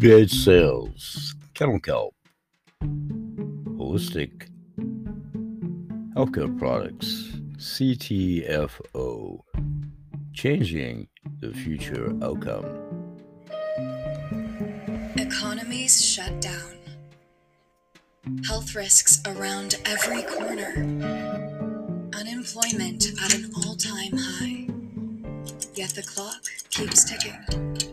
[0.00, 2.14] BH Sales, Kennel Kelp,
[2.82, 4.48] Holistic
[6.16, 9.42] Healthcare Products, CTFO,
[10.32, 11.06] Changing
[11.40, 12.64] the Future Outcome.
[15.18, 16.78] Economies shut down.
[18.46, 20.76] Health risks around every corner.
[22.18, 24.66] Unemployment at an all time high.
[25.74, 27.89] Yet the clock keeps ticking.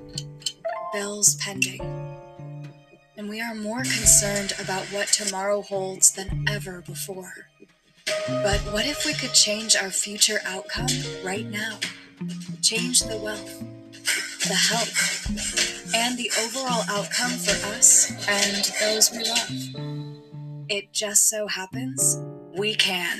[0.93, 1.81] Bills pending.
[3.17, 7.33] And we are more concerned about what tomorrow holds than ever before.
[8.27, 10.87] But what if we could change our future outcome
[11.23, 11.77] right now?
[12.61, 13.59] Change the wealth,
[14.47, 20.65] the health, and the overall outcome for us and those we love.
[20.69, 22.17] It just so happens
[22.57, 23.19] we can.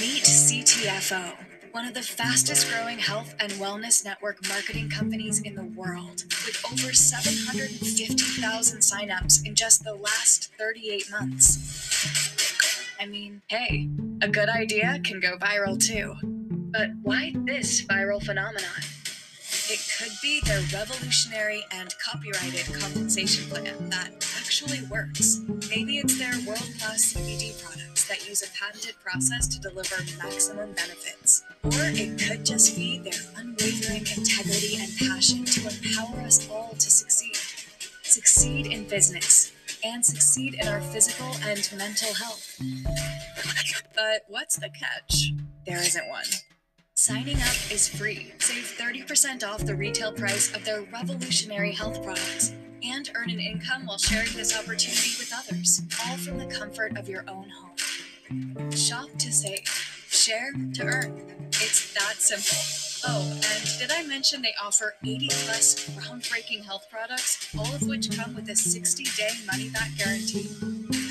[0.00, 1.34] Meet CTFO,
[1.72, 6.62] one of the fastest growing health and wellness network marketing companies in the world, with
[6.70, 12.86] over 750,000 signups in just the last 38 months.
[13.00, 13.88] I mean, hey,
[14.22, 16.14] a good idea can go viral too.
[16.70, 18.82] But why this viral phenomenon?
[19.70, 25.40] It could be their revolutionary and copyrighted compensation plan that actually works.
[25.70, 30.72] Maybe it's their world class CBD products that use a patented process to deliver maximum
[30.72, 31.42] benefits.
[31.64, 36.90] Or it could just be their unwavering integrity and passion to empower us all to
[36.90, 37.36] succeed.
[38.02, 39.52] Succeed in business
[39.84, 42.60] and succeed in our physical and mental health.
[43.94, 45.32] But what's the catch?
[45.66, 46.24] There isn't one.
[46.94, 48.32] Signing up is free.
[48.38, 53.86] Save 30% off the retail price of their revolutionary health products and earn an income
[53.86, 57.76] while sharing this opportunity with others, all from the comfort of your own home.
[58.76, 59.66] Shop to save,
[60.08, 61.48] share to earn.
[61.48, 62.58] It's that simple.
[63.06, 68.14] Oh, and did I mention they offer 80 plus groundbreaking health products, all of which
[68.16, 70.48] come with a 60 day money back guarantee?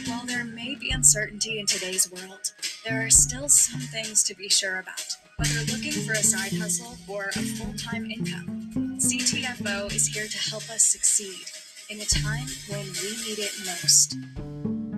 [0.08, 2.52] While there may be uncertainty in today's world,
[2.86, 5.18] there are still some things to be sure about.
[5.38, 10.50] Whether looking for a side hustle or a full time income, CTFO is here to
[10.50, 11.46] help us succeed
[11.90, 14.18] in a time when we need it most.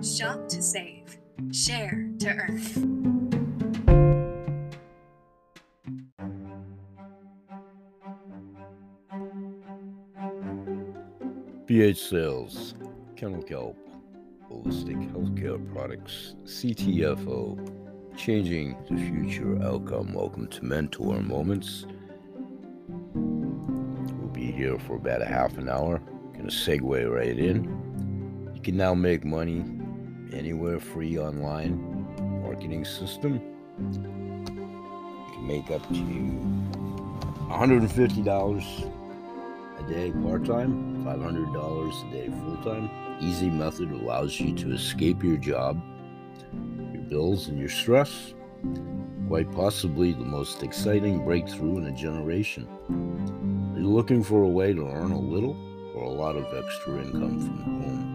[0.02, 1.16] Shop to save,
[1.52, 2.60] share to earn.
[11.66, 12.74] BH Sales,
[13.16, 13.76] Kennel Kelp,
[14.50, 20.12] Holistic Healthcare Products, CTFO, Changing the Future Outcome.
[20.12, 21.86] Welcome to Mentor Moments.
[23.14, 26.00] We'll be here for about a half an hour.
[26.32, 28.50] Gonna segue right in.
[28.54, 29.64] You can now make money
[30.34, 32.06] anywhere free online
[32.42, 33.40] marketing system.
[33.78, 35.94] You can make up to
[37.50, 38.90] $150
[39.78, 42.90] a day part time, $500 a day full time.
[43.20, 45.80] Easy method allows you to escape your job,
[46.92, 48.34] your bills, and your stress.
[49.28, 52.68] Quite possibly the most exciting breakthrough in a generation.
[53.74, 55.56] Are you looking for a way to earn a little
[55.94, 58.09] or a lot of extra income from home?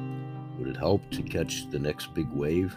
[0.78, 2.75] Help to catch the next big wave?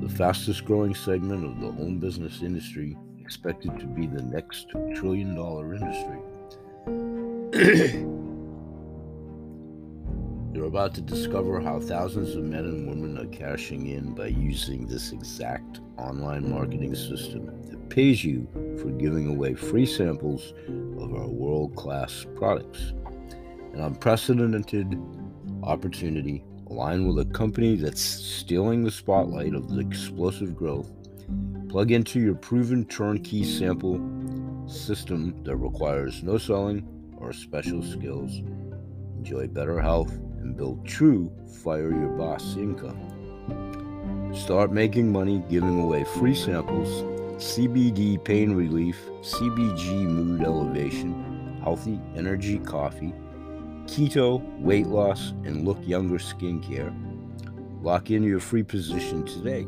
[0.00, 5.34] The fastest growing segment of the home business industry, expected to be the next trillion
[5.34, 6.18] dollar industry.
[10.54, 14.86] You're about to discover how thousands of men and women are cashing in by using
[14.86, 18.46] this exact online marketing system that pays you
[18.80, 20.52] for giving away free samples
[20.98, 22.92] of our world class products.
[23.72, 24.96] An unprecedented
[25.64, 26.44] opportunity
[26.74, 30.90] aligned with a company that's stealing the spotlight of the explosive growth.
[31.68, 34.00] Plug into your proven turnkey sample
[34.66, 36.84] system that requires no selling
[37.16, 38.38] or special skills.
[39.18, 41.30] Enjoy better health and build true
[41.62, 44.32] fire your boss income.
[44.34, 46.88] Start making money giving away free samples,
[47.40, 53.14] CBD pain relief, CBG mood elevation, healthy energy coffee,
[53.86, 56.92] keto, weight loss, and look younger skincare.
[57.82, 59.66] Lock in your free position today.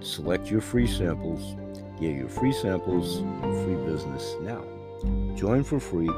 [0.00, 1.56] Select your free samples,
[2.00, 4.64] get your free samples and free business now.
[5.34, 6.10] Join for free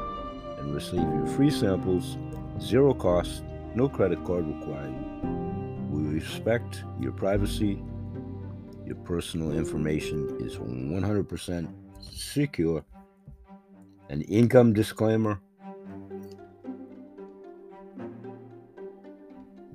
[0.59, 2.17] and receive your free samples,
[2.61, 3.43] zero cost,
[3.75, 4.93] no credit card required.
[5.89, 7.81] We respect your privacy.
[8.85, 11.67] Your personal information is 100%
[11.99, 12.83] secure.
[14.09, 15.39] An income disclaimer.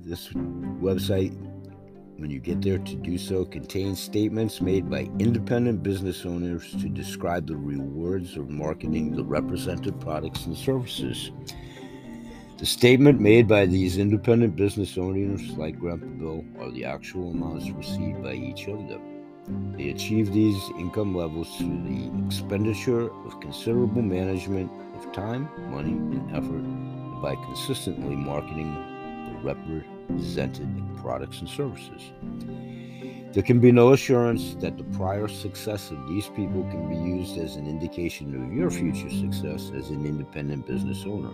[0.09, 0.29] This
[0.81, 1.37] website,
[2.17, 6.89] when you get there to do so, contains statements made by independent business owners to
[6.89, 11.29] describe the rewards of marketing the represented products and services.
[12.57, 17.69] The statement made by these independent business owners like Grandpa Bill are the actual amounts
[17.69, 19.75] received by each of them.
[19.77, 26.31] They achieve these income levels through the expenditure of considerable management of time, money, and
[26.35, 29.98] effort, by consistently marketing the represented
[31.01, 32.11] products and services.
[33.33, 37.37] There can be no assurance that the prior success of these people can be used
[37.37, 41.31] as an indication of your future success as an independent business owner.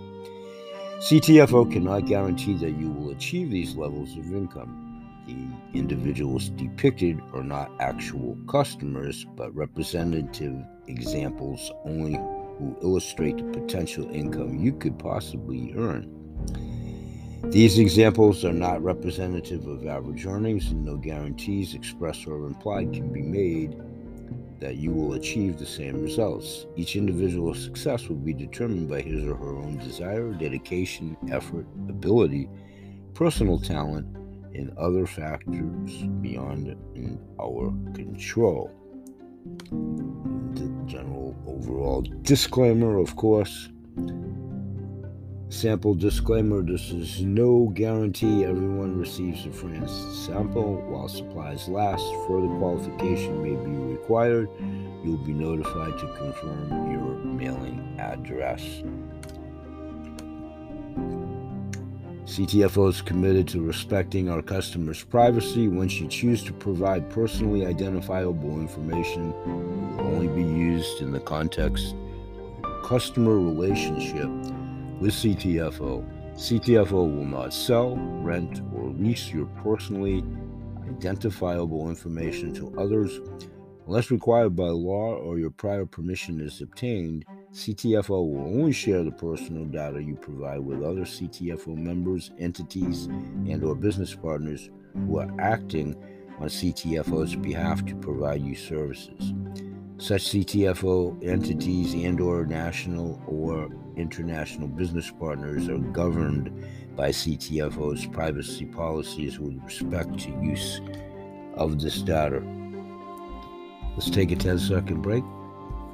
[0.99, 4.85] CTFO cannot guarantee that you will achieve these levels of income
[5.25, 10.55] the individuals depicted are not actual customers, but representative
[10.87, 16.11] examples only who illustrate the potential income you could possibly earn.
[17.51, 23.13] These examples are not representative of average earnings, and no guarantees, expressed or implied, can
[23.13, 23.81] be made
[24.59, 26.65] that you will achieve the same results.
[26.75, 32.49] Each individual's success will be determined by his or her own desire, dedication, effort, ability,
[33.13, 34.05] personal talent,
[34.53, 36.75] and other factors beyond
[37.39, 38.71] our control.
[39.69, 43.69] The general overall disclaimer, of course.
[45.49, 49.91] Sample disclaimer this is no guarantee everyone receives a France
[50.25, 52.03] sample while supplies last.
[52.27, 54.49] Further qualification may be required.
[55.03, 58.81] You'll be notified to confirm your mailing address.
[62.25, 65.67] CTFO is committed to respecting our customers' privacy.
[65.67, 71.19] Once you choose to provide personally identifiable information, it will only be used in the
[71.19, 71.93] context
[72.63, 74.27] of customer relationship
[74.99, 76.03] with CTFO.
[76.35, 80.23] CTFO will not sell, rent, or lease your personally
[80.87, 83.19] identifiable information to others
[83.87, 87.25] unless required by law or your prior permission is obtained.
[87.53, 93.63] CTFO will only share the personal data you provide with other CTFO members, entities, and
[93.63, 95.95] or business partners who are acting
[96.39, 99.33] on CTFO's behalf to provide you services.
[99.97, 106.51] Such CTFO entities and or national or international business partners are governed
[106.97, 110.81] by CTFO's privacy policies with respect to use
[111.53, 112.43] of this data.
[113.93, 115.23] Let's take a 10 second break.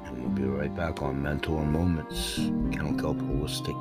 [0.06, 2.36] And we'll be right back on Mentor Moments,
[2.72, 3.78] Kennel Kelp Holistic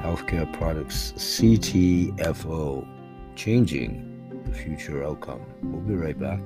[0.00, 2.86] Healthcare Products, CTFO,
[3.34, 5.44] changing the future outcome.
[5.62, 6.40] We'll be right back.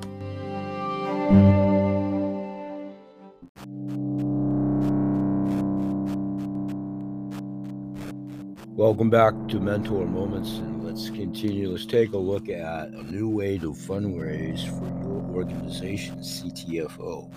[8.82, 11.70] Welcome back to Mentor Moments, and let's continue.
[11.70, 17.32] Let's take a look at a new way to fundraise for your organization, CTFO.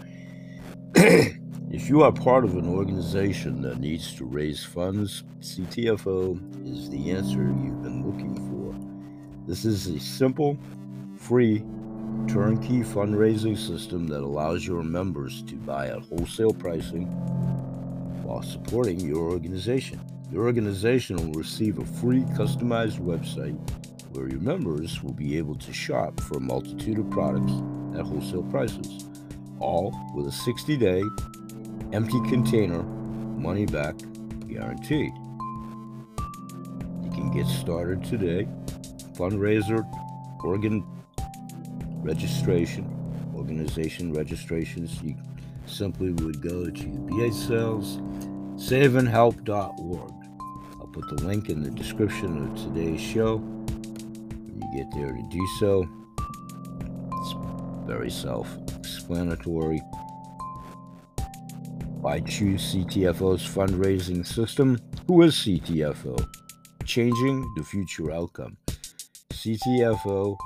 [1.72, 7.12] if you are part of an organization that needs to raise funds, CTFO is the
[7.12, 9.48] answer you've been looking for.
[9.48, 10.58] This is a simple,
[11.16, 11.60] free,
[12.28, 17.06] turnkey fundraising system that allows your members to buy at wholesale pricing
[18.24, 20.02] while supporting your organization.
[20.31, 23.57] Your organization will receive a free customized website
[24.12, 27.54] where your members will be able to shop for a multitude of products
[27.98, 29.06] at wholesale prices
[29.60, 31.04] all with a 60 day
[31.94, 33.96] empty container money back
[34.48, 35.12] guarantee.
[37.03, 38.48] You can get started today.
[39.13, 39.86] Fundraiser,
[40.44, 40.84] organ
[42.01, 42.86] registration,
[43.36, 45.01] organization registrations.
[45.01, 45.15] You
[45.65, 48.00] simply would go to BH Sales,
[48.58, 50.12] saveandhelp.org.
[50.80, 53.38] I'll put the link in the description of today's show.
[53.38, 55.88] When you get there to do so,
[57.22, 57.36] it's
[57.88, 58.48] very self
[58.80, 59.82] explanatory.
[62.02, 64.80] Why choose CTFO's fundraising system?
[65.08, 66.24] Who is CTFO?
[66.86, 68.58] Changing the future outcome.
[69.34, 70.38] CTFO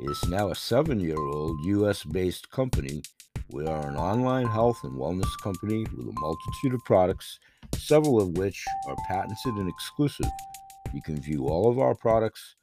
[0.00, 3.02] is now a seven year old US based company.
[3.50, 7.40] We are an online health and wellness company with a multitude of products,
[7.76, 10.30] several of which are patented and exclusive.
[10.92, 12.56] You can view all of our products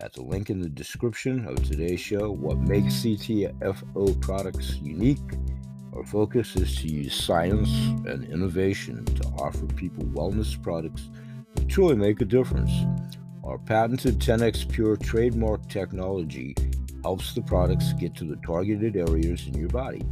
[0.00, 2.30] at the link in the description of today's show.
[2.30, 5.18] What makes CTFO products unique?
[5.94, 7.70] Our focus is to use science
[8.06, 11.08] and innovation to offer people wellness products
[11.54, 12.72] that truly make a difference.
[13.44, 16.56] Our patented 10x Pure trademark technology
[17.02, 20.02] helps the products get to the targeted areas in your body.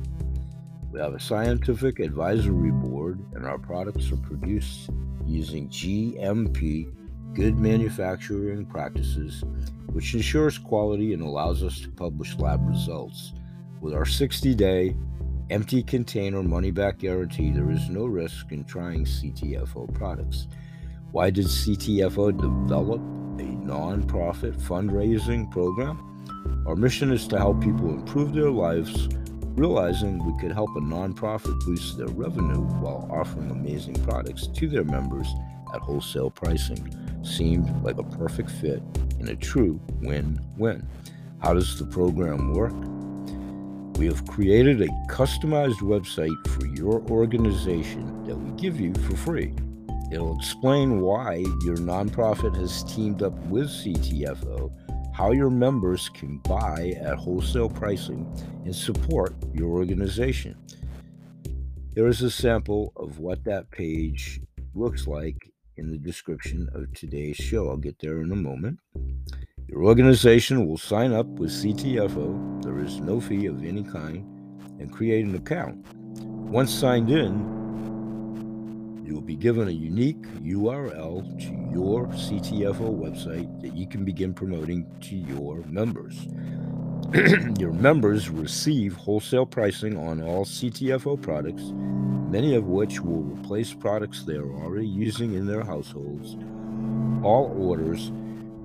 [0.93, 4.91] We have a scientific advisory board, and our products are produced
[5.27, 6.93] using GMP
[7.33, 9.43] good manufacturing practices,
[9.87, 13.33] which ensures quality and allows us to publish lab results.
[13.81, 14.95] With our 60 day
[15.49, 20.47] empty container money back guarantee, there is no risk in trying CTFO products.
[21.11, 26.09] Why did CTFO develop a nonprofit fundraising program?
[26.67, 29.09] Our mission is to help people improve their lives,
[29.55, 34.85] realizing we could help a nonprofit boost their revenue while offering amazing products to their
[34.85, 35.29] members
[35.75, 36.95] at wholesale pricing.
[37.23, 38.83] Seemed like a perfect fit
[39.19, 40.87] and a true win win.
[41.41, 42.75] How does the program work?
[43.99, 49.55] We have created a customized website for your organization that we give you for free.
[50.11, 54.71] It'll explain why your nonprofit has teamed up with CTFO,
[55.23, 58.27] how your members can buy at wholesale pricing,
[58.65, 60.57] and support your organization.
[61.95, 64.41] Here is a sample of what that page
[64.75, 65.37] looks like
[65.77, 67.69] in the description of today's show.
[67.69, 68.81] I'll get there in a moment.
[69.69, 72.61] Your organization will sign up with CTFO.
[72.65, 74.27] There is no fee of any kind
[74.81, 75.87] and create an account.
[76.19, 77.62] Once signed in,
[79.13, 84.33] you will be given a unique URL to your CTFO website that you can begin
[84.33, 86.29] promoting to your members.
[87.61, 91.63] your members receive wholesale pricing on all CTFO products,
[92.31, 96.39] many of which will replace products they are already using in their households.
[97.23, 98.11] All orders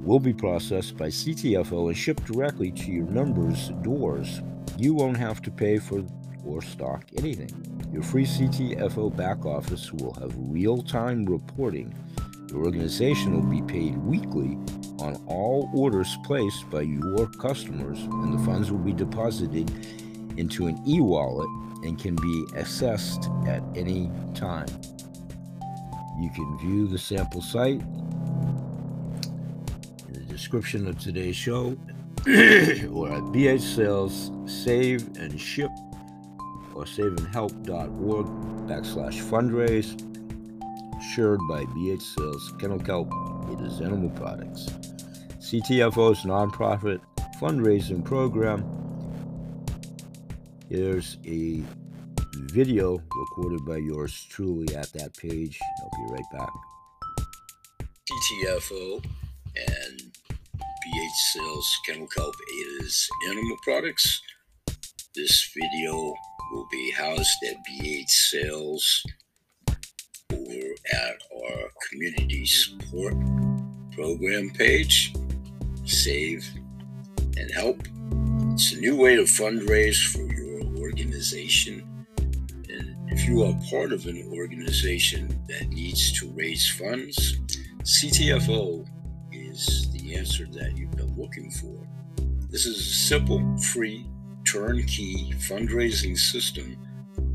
[0.01, 4.41] will be processed by CTFO and shipped directly to your members' doors.
[4.77, 6.05] You won't have to pay for
[6.45, 7.76] or stock anything.
[7.97, 11.95] Your free CTFO back office will have real time reporting.
[12.51, 14.55] Your organization will be paid weekly
[14.99, 19.71] on all orders placed by your customers, and the funds will be deposited
[20.37, 21.49] into an e wallet
[21.85, 24.67] and can be accessed at any time.
[26.21, 27.81] You can view the sample site
[30.07, 31.75] in the description of today's show
[32.27, 35.71] or at BH Sales Save and Ship
[36.77, 38.27] or saveandhelp.org
[38.69, 39.97] backslash fundraise,
[40.99, 43.11] assured by BH Sales, Kennel Kelp,
[43.51, 44.67] it is animal products.
[45.39, 47.01] CTFO's nonprofit
[47.41, 48.63] fundraising program.
[50.69, 51.63] Here's a
[52.51, 55.57] video recorded by yours truly at that page.
[55.81, 56.49] I'll be right back.
[57.81, 59.03] CTFO
[59.55, 60.01] and
[60.53, 64.21] BH Sales Kennel Kelp Ada's Animal Products.
[65.15, 66.13] This video
[66.51, 69.05] will be housed at BH Sales
[70.31, 73.15] or at our community support
[73.91, 75.13] program page.
[75.85, 76.45] Save
[77.37, 77.81] and help.
[78.53, 82.05] It's a new way to fundraise for your organization.
[82.69, 87.39] And if you are part of an organization that needs to raise funds,
[87.83, 88.85] CTFO
[89.31, 91.87] is the answer that you've been looking for.
[92.49, 94.05] This is a simple, free,
[94.51, 96.77] turnkey fundraising system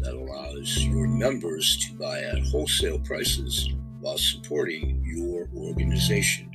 [0.00, 3.68] that allows your members to buy at wholesale prices
[4.00, 6.50] while supporting your organization.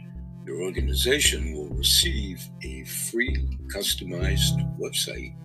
[0.45, 3.35] Your organization will receive a free
[3.67, 5.35] customized website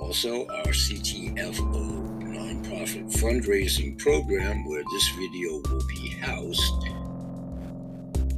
[0.00, 6.84] Also, our CTFO nonprofit fundraising program, where this video will be housed,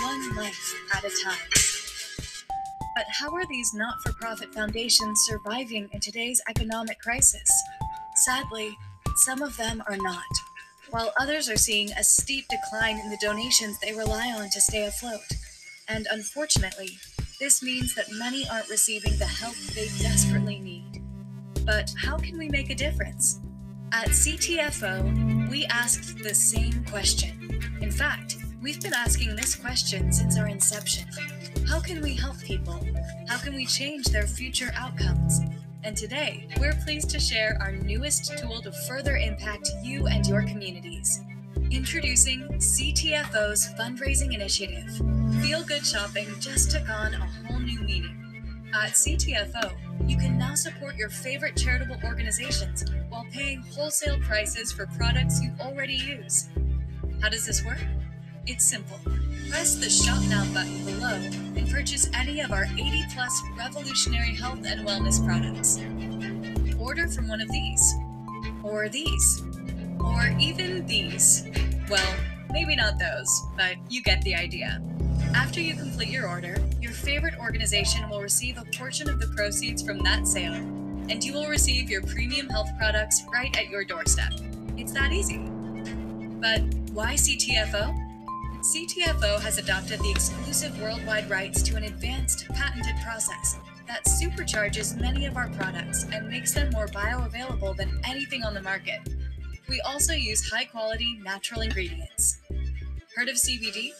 [0.00, 1.48] one life at a time.
[2.96, 7.48] But how are these not for profit foundations surviving in today's economic crisis?
[8.16, 8.76] Sadly,
[9.16, 10.24] some of them are not,
[10.90, 14.86] while others are seeing a steep decline in the donations they rely on to stay
[14.86, 15.20] afloat.
[15.88, 16.98] And unfortunately,
[17.38, 21.00] this means that many aren't receiving the help they desperately need.
[21.64, 23.38] But how can we make a difference?
[23.92, 27.60] At CTFO, we asked the same question.
[27.80, 31.08] In fact, we've been asking this question since our inception.
[31.68, 32.84] How can we help people?
[33.28, 35.40] How can we change their future outcomes?
[35.84, 40.42] And today, we're pleased to share our newest tool to further impact you and your
[40.42, 41.20] communities.
[41.70, 44.90] Introducing CTFO's fundraising initiative.
[45.40, 48.14] Feel Good Shopping just took on a whole new meaning.
[48.74, 49.72] At CTFO,
[50.08, 55.52] you can now support your favorite charitable organizations while paying wholesale prices for products you
[55.60, 56.48] already use.
[57.22, 57.78] How does this work?
[58.50, 58.98] It's simple.
[59.50, 61.16] Press the Shop Now button below
[61.54, 65.76] and purchase any of our 80 plus revolutionary health and wellness products.
[66.80, 67.94] Order from one of these,
[68.62, 69.42] or these,
[70.00, 71.46] or even these.
[71.90, 72.14] Well,
[72.50, 74.80] maybe not those, but you get the idea.
[75.34, 79.82] After you complete your order, your favorite organization will receive a portion of the proceeds
[79.82, 84.32] from that sale, and you will receive your premium health products right at your doorstep.
[84.78, 85.36] It's that easy.
[86.40, 86.62] But
[86.94, 88.07] why CTFO?
[88.68, 93.56] CTFO has adopted the exclusive worldwide rights to an advanced patented process
[93.86, 98.60] that supercharges many of our products and makes them more bioavailable than anything on the
[98.60, 99.00] market.
[99.70, 102.42] We also use high quality natural ingredients.
[103.16, 103.92] Heard of CBD?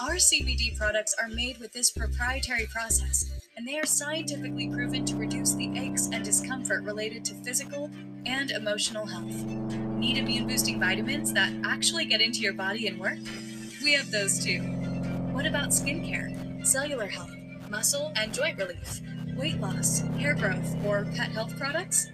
[0.00, 5.16] Our CBD products are made with this proprietary process, and they are scientifically proven to
[5.16, 7.90] reduce the aches and discomfort related to physical
[8.24, 9.44] and emotional health.
[9.98, 13.18] Need immune boosting vitamins that actually get into your body and work?
[13.82, 14.60] We have those too.
[15.32, 17.30] What about skincare, cellular health,
[17.70, 19.00] muscle and joint relief,
[19.36, 22.08] weight loss, hair growth, or pet health products?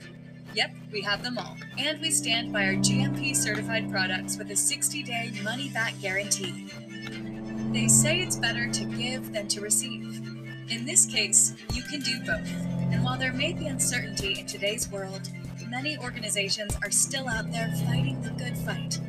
[0.55, 1.57] Yep, we have them all.
[1.79, 6.69] And we stand by our GMP certified products with a 60 day money back guarantee.
[7.73, 10.21] They say it's better to give than to receive.
[10.71, 12.49] In this case, you can do both.
[12.93, 15.29] And while there may be uncertainty in today's world,
[15.69, 19.01] many organizations are still out there fighting the good fight.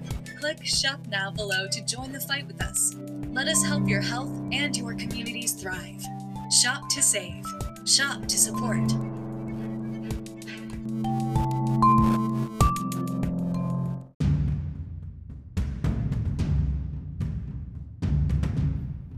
[0.45, 2.93] Click Shop Now below to join the fight with us.
[3.31, 6.03] Let us help your health and your communities thrive.
[6.51, 7.43] Shop to save.
[7.83, 8.91] Shop to support.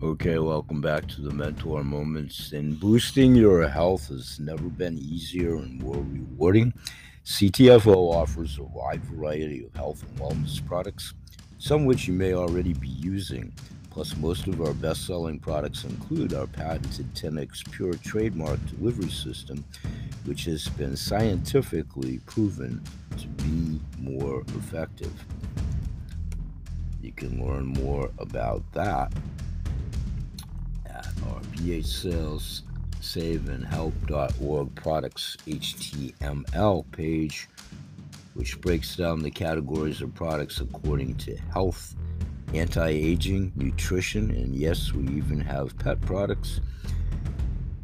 [0.02, 2.54] Okay, welcome back to the Mentor Moments.
[2.54, 6.74] And boosting your health has never been easier and more rewarding.
[7.28, 11.14] CTFO offers a wide variety of health and wellness products,
[11.58, 13.52] some which you may already be using.
[13.92, 19.66] Plus, most of our best selling products include our patented 10x Pure trademark delivery system,
[20.24, 22.82] which has been scientifically proven
[23.18, 25.12] to be more effective.
[27.02, 29.12] You can learn more about that
[30.86, 32.64] at our BH Sales
[33.08, 33.66] Save and
[34.76, 37.48] products HTML page,
[38.34, 41.96] which breaks down the categories of products according to health
[42.54, 46.60] anti aging, nutrition, and yes, we even have pet products.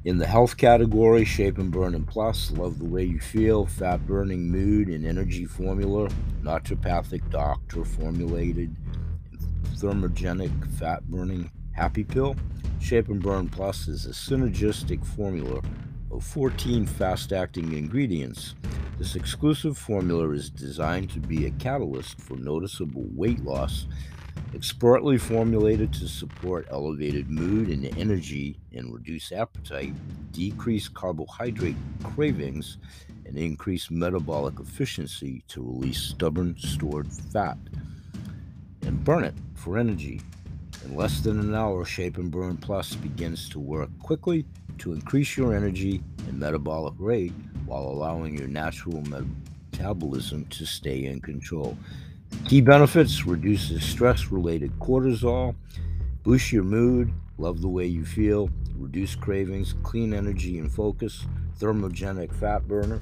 [0.03, 4.05] In the health category, Shape and Burn and Plus, Love the Way You Feel, Fat
[4.05, 6.09] Burning Mood and Energy Formula,
[6.41, 8.75] Naturopathic Doctor Formulated,
[9.75, 12.35] Thermogenic Fat Burning Happy Pill.
[12.83, 15.61] Shape and Burn Plus is a synergistic formula
[16.11, 18.55] of 14 fast acting ingredients.
[18.99, 23.87] This exclusive formula is designed to be a catalyst for noticeable weight loss
[24.53, 29.93] expertly formulated to support elevated mood and energy and reduce appetite,
[30.33, 32.79] decrease carbohydrate cravings,
[33.25, 37.57] and increase metabolic efficiency to release stubborn stored fat
[38.81, 40.19] and burn it for energy.
[40.83, 44.45] In less than an hour, Shape and Burn Plus begins to work quickly
[44.79, 47.33] to increase your energy and metabolic rate
[47.65, 51.77] while allowing your natural metabolism to stay in control.
[52.45, 55.55] Key benefits reduces stress related cortisol,
[56.23, 61.25] boosts your mood, love the way you feel, reduce cravings, clean energy and focus,
[61.59, 63.01] thermogenic fat burner,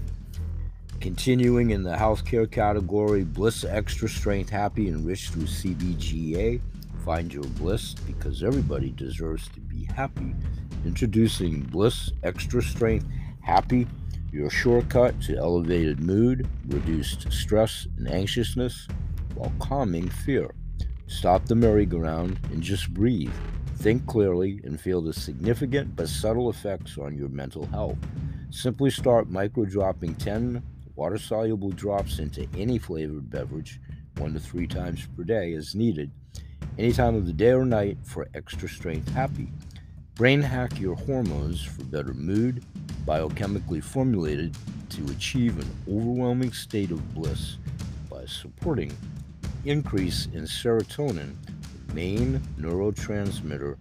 [1.02, 6.62] Continuing in the healthcare category, Bliss Extra Strength Happy enriched with CBGA.
[7.06, 10.36] Find your bliss because everybody deserves to be happy.
[10.86, 13.08] Introducing Bliss Extra Strength
[13.42, 13.88] Happy,
[14.32, 18.88] your shortcut to elevated mood, reduced stress and anxiousness,
[19.34, 20.54] while calming fear.
[21.08, 23.34] Stop the merry-go-round and just breathe.
[23.78, 27.98] Think clearly and feel the significant but subtle effects on your mental health.
[28.52, 30.62] Simply start micro dropping 10
[30.96, 33.80] water soluble drops into any flavored beverage
[34.18, 36.12] one to three times per day as needed,
[36.82, 39.48] any time of the day or night for extra strength happy.
[40.16, 42.66] Brain hack your hormones for better mood,
[43.06, 44.58] biochemically formulated
[44.90, 47.58] to achieve an overwhelming state of bliss
[48.10, 48.92] by supporting
[49.64, 51.36] increase in serotonin,
[51.94, 53.80] main neurotransmitter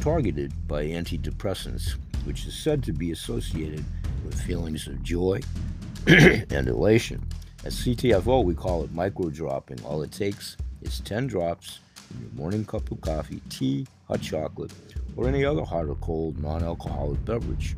[0.00, 1.92] targeted by antidepressants,
[2.24, 3.84] which is said to be associated
[4.24, 5.40] with feelings of joy
[6.08, 7.24] and elation.
[7.64, 9.80] At CTFO, we call it micro dropping.
[9.84, 11.78] All it takes is 10 drops
[12.14, 14.72] in your morning cup of coffee, tea, hot chocolate,
[15.16, 17.76] or any other hot or cold non alcoholic beverage.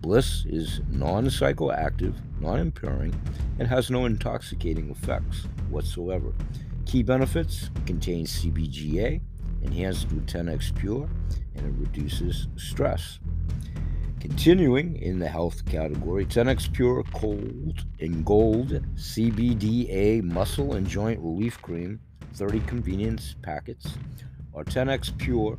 [0.00, 3.14] Bliss is non psychoactive, non impairing,
[3.58, 6.32] and has no intoxicating effects whatsoever.
[6.84, 9.20] Key benefits contains CBGA,
[9.62, 11.08] enhanced with 10x Pure,
[11.54, 13.18] and it reduces stress.
[14.20, 21.60] Continuing in the health category, 10x Pure Cold and Gold CBDA Muscle and Joint Relief
[21.60, 22.00] Cream,
[22.34, 23.96] 30 convenience packets.
[24.54, 25.58] Our 10x Pure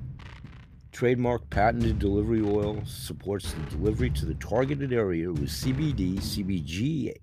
[0.91, 7.15] trademark patented delivery oil supports the delivery to the targeted area with CBD, CBG,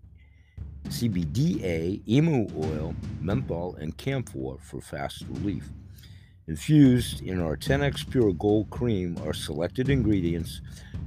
[0.89, 5.71] CBDA, emu oil, menthol, and camphor for fast relief.
[6.49, 10.61] Infused in our 10x Pure Gold Cream are selected ingredients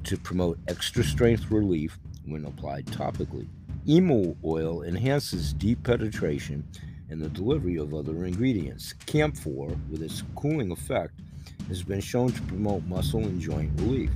[0.03, 3.47] to promote extra strength relief when applied topically.
[3.87, 6.67] Emu oil enhances deep penetration
[7.09, 8.93] and the delivery of other ingredients.
[9.05, 11.19] Camphor, with its cooling effect,
[11.67, 14.11] has been shown to promote muscle and joint relief.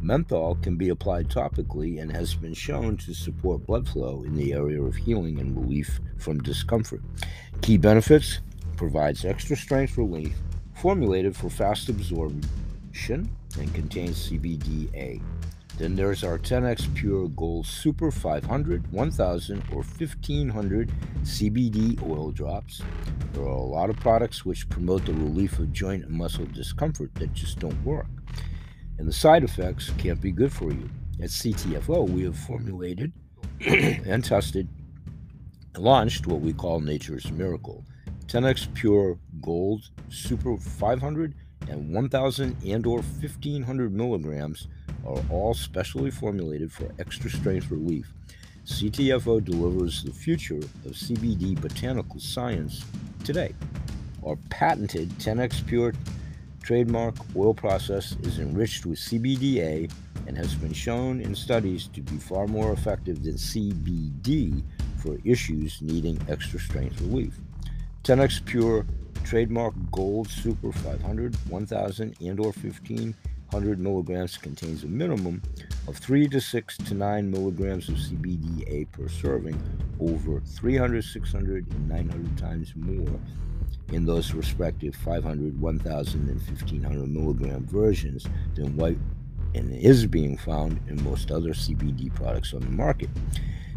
[0.00, 4.52] Menthol can be applied topically and has been shown to support blood flow in the
[4.52, 7.00] area of healing and relief from discomfort.
[7.62, 8.40] Key benefits
[8.76, 10.34] provides extra strength relief,
[10.74, 15.22] formulated for fast absorption and contains CBDA.
[15.76, 22.80] Then there's our 10x Pure Gold Super 500, 1000, or 1500 CBD oil drops.
[23.32, 27.12] There are a lot of products which promote the relief of joint and muscle discomfort
[27.16, 28.06] that just don't work.
[28.98, 30.88] And the side effects can't be good for you.
[31.20, 33.12] At CTFO, we have formulated
[33.66, 34.68] and tested
[35.74, 37.84] and launched what we call Nature's Miracle
[38.26, 41.34] 10x Pure Gold Super 500
[41.68, 44.68] and 1000 and or 1500 milligrams
[45.06, 48.12] are all specially formulated for extra strength relief.
[48.66, 52.84] CTFO delivers the future of CBD botanical science
[53.22, 53.54] today.
[54.26, 55.92] Our patented 10x Pure
[56.62, 59.92] trademark oil process is enriched with CBDA
[60.26, 64.62] and has been shown in studies to be far more effective than CBD
[64.96, 67.38] for issues needing extra strength relief.
[68.04, 68.86] 10x Pure
[69.24, 72.52] trademark Gold Super 500, 1000, and or
[73.50, 75.42] 1500 milligrams contains a minimum
[75.86, 79.60] of 3 to 6 to 9 milligrams of CBDA per serving,
[80.00, 83.20] over 300, 600, and 900 times more
[83.92, 88.94] in those respective 500, 1000, and 1500 milligram versions than what
[89.54, 93.08] and is being found in most other CBD products on the market.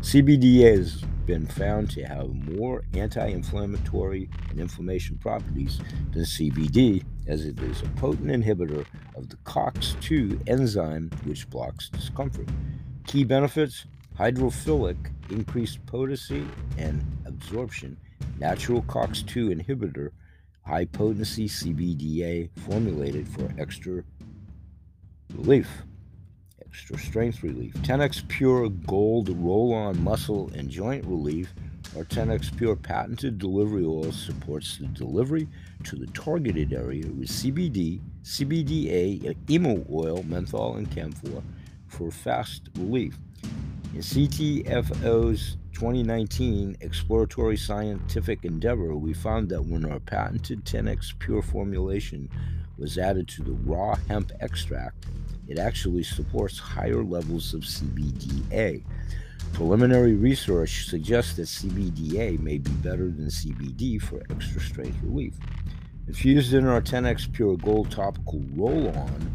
[0.01, 5.79] CBD has been found to have more anti inflammatory and inflammation properties
[6.11, 12.47] than CBD, as it is a potent inhibitor of the COX2 enzyme, which blocks discomfort.
[13.07, 13.85] Key benefits
[14.17, 14.97] hydrophilic,
[15.29, 16.45] increased potency
[16.77, 17.97] and absorption,
[18.39, 20.11] natural COX2 inhibitor,
[20.65, 24.03] high potency CBDA formulated for extra
[25.33, 25.83] relief
[26.77, 27.73] extra strength relief.
[27.77, 31.51] 10x Pure Gold Roll On Muscle and Joint Relief
[31.95, 35.47] or 10x Pure patented delivery oil supports the delivery
[35.85, 41.41] to the targeted area with CBD, CBDA, emu oil, menthol, and camphor
[41.87, 43.17] for fast relief.
[43.95, 52.29] In CTFO's 2019 exploratory scientific endeavor, we found that when our patented 10x Pure formulation
[52.77, 55.07] was added to the raw hemp extract,
[55.47, 58.83] it actually supports higher levels of CBDA.
[59.53, 65.35] Preliminary research suggests that CBDA may be better than CBD for extra strength relief.
[66.07, 69.31] Infused in our 10x Pure Gold topical roll on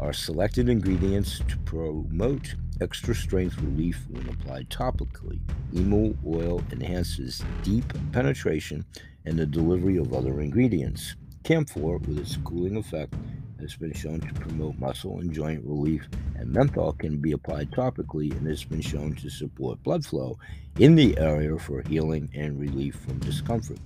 [0.00, 5.40] are selected ingredients to promote extra strength relief when applied topically.
[5.74, 8.84] Emu oil enhances deep penetration
[9.24, 11.16] and the delivery of other ingredients.
[11.42, 13.14] Camphor, with its cooling effect,
[13.60, 18.30] has been shown to promote muscle and joint relief, and menthol can be applied topically
[18.32, 20.38] and has been shown to support blood flow
[20.78, 23.78] in the area for healing and relief from discomfort.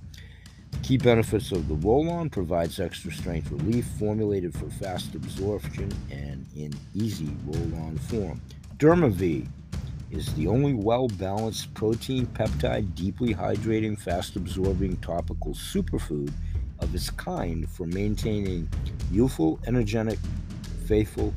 [0.81, 6.73] Key benefits of the roll-on provides extra strength relief, formulated for fast absorption and in
[6.93, 8.41] easy roll-on form.
[8.77, 9.47] DermaV
[10.11, 16.31] is the only well-balanced protein peptide, deeply hydrating, fast-absorbing topical superfood
[16.83, 18.69] of its kind for maintaining
[19.11, 20.19] youthful, energetic,
[20.85, 21.33] faithful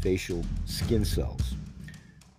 [0.00, 1.56] facial skin cells.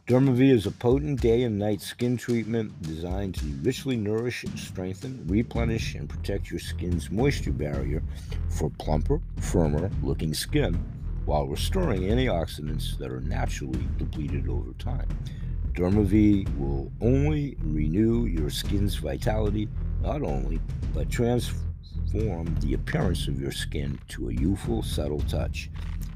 [0.08, 5.96] DermaV is a potent day and night skin treatment designed to richly nourish, strengthen, replenish,
[5.96, 8.02] and protect your skin's moisture barrier
[8.48, 10.82] for plumper, firmer looking skin
[11.26, 15.10] while restoring antioxidants that are naturally depleted over time.
[15.74, 19.68] DermaV will only renew your skin's vitality,
[20.02, 20.62] not only,
[20.94, 21.67] but transform
[22.12, 25.70] the appearance of your skin to a youthful, subtle touch.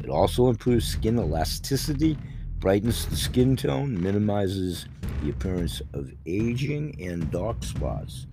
[0.03, 2.17] It also improves skin elasticity
[2.61, 4.85] brightens the skin tone, minimizes
[5.23, 8.27] the appearance of aging and dark spots.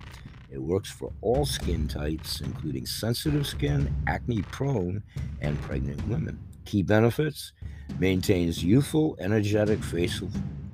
[0.51, 5.01] It works for all skin types, including sensitive skin, acne prone,
[5.41, 6.39] and pregnant women.
[6.65, 7.53] Key benefits
[7.97, 10.29] maintains youthful, energetic facial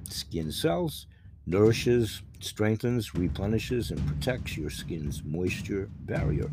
[0.10, 1.08] skin cells,
[1.46, 6.50] nourishes, strengthens, replenishes, and protects your skin's moisture barrier,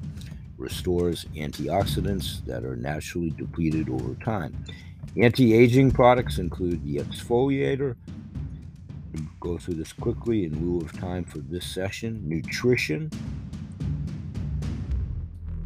[0.56, 4.54] restores antioxidants that are naturally depleted over time
[5.16, 7.96] Anti aging products include the exfoliator.
[9.12, 12.22] We'll go through this quickly in lieu of time for this session.
[12.26, 13.10] Nutrition.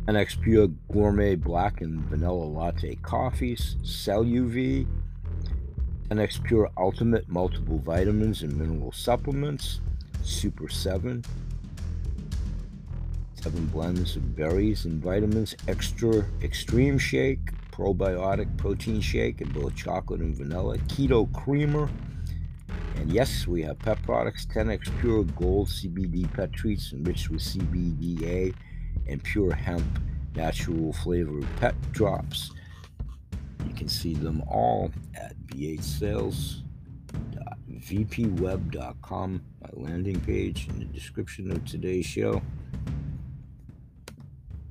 [0.08, 3.76] 10x Pure Gourmet Black and Vanilla Latte Coffees.
[3.84, 4.88] Cell UV.
[6.08, 9.80] 10x Pure Ultimate Multiple Vitamins and Mineral Supplements.
[10.26, 11.24] Super 7.
[13.34, 15.54] Seven blends of berries and vitamins.
[15.68, 21.90] Extra Extreme Shake probiotic protein shake in both chocolate and vanilla, keto creamer,
[22.96, 28.54] and yes, we have pet products 10x Pure Gold CBD pet treats enriched with CBDA
[29.06, 29.84] and pure hemp
[30.34, 32.52] natural flavored pet drops.
[33.66, 35.34] You can see them all at
[37.80, 42.40] bhsales.vpweb.com, my landing page in the description of today's show.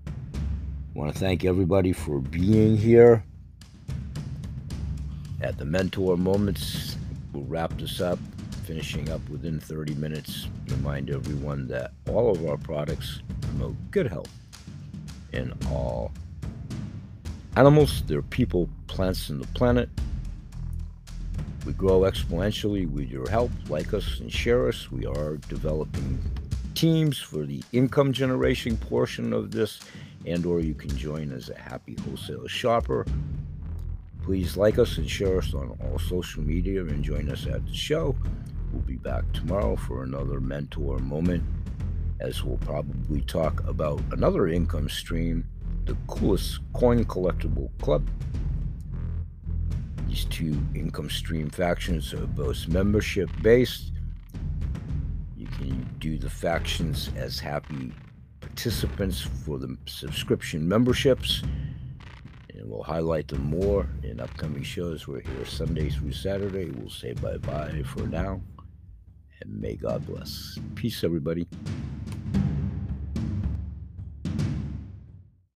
[0.08, 0.12] I
[0.94, 3.24] want to thank everybody for being here
[5.42, 6.98] at the Mentor Moments.
[7.34, 8.18] We'll wrap this up,
[8.66, 10.48] finishing up within 30 minutes.
[10.70, 14.32] Remind everyone that all of our products promote good health
[15.34, 16.12] in all
[17.58, 19.90] animals, their people, plants, and the planet.
[21.66, 23.52] We grow exponentially with your help.
[23.70, 24.92] Like us and share us.
[24.92, 26.20] We are developing
[26.76, 29.80] teams for the income generation portion of this
[30.26, 33.06] and or you can join as a happy wholesale shopper.
[34.24, 37.74] Please like us and share us on all social media and join us at the
[37.74, 38.16] show.
[38.72, 41.44] We'll be back tomorrow for another mentor moment
[42.20, 45.48] as we'll probably talk about another income stream,
[45.86, 48.08] the coolest coin collectible club.
[50.16, 53.92] These two income stream factions are both membership based.
[55.36, 57.92] You can do the factions as happy
[58.40, 61.44] participants for the subscription memberships.
[62.54, 65.06] And we'll highlight them more in upcoming shows.
[65.06, 66.70] We're here Sunday through Saturday.
[66.70, 68.40] We'll say bye bye for now.
[69.42, 70.58] And may God bless.
[70.76, 71.46] Peace, everybody.